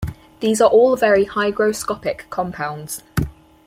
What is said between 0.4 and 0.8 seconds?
are